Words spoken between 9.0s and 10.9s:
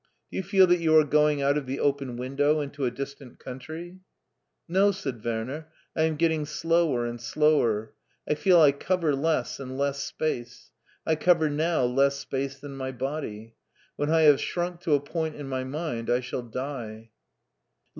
less and less space.